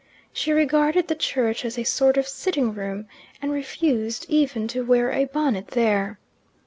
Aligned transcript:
She 0.33 0.51
regarded 0.51 1.07
the 1.09 1.13
church 1.15 1.63
as 1.63 1.77
a 1.77 1.83
sort 1.83 2.17
of 2.17 2.27
sitting 2.27 2.73
room, 2.73 3.05
and 3.39 3.51
refused 3.51 4.25
even 4.27 4.67
to 4.69 4.83
wear 4.83 5.11
a 5.11 5.25
bonnet 5.25 5.67
there. 5.67 6.17